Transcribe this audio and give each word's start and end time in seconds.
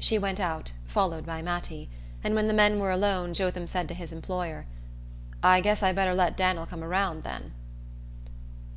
She 0.00 0.18
went 0.18 0.40
out, 0.40 0.72
followed 0.84 1.24
by 1.24 1.40
Mattie, 1.40 1.88
and 2.24 2.34
when 2.34 2.48
the 2.48 2.52
men 2.52 2.80
were 2.80 2.90
alone 2.90 3.32
Jotham 3.32 3.68
said 3.68 3.86
to 3.86 3.94
his 3.94 4.12
employer: 4.12 4.66
"I 5.44 5.60
guess 5.60 5.80
I 5.80 5.92
better 5.92 6.12
let 6.12 6.36
Dan'l 6.36 6.66
come 6.66 6.82
round, 6.82 7.22
then." 7.22 7.52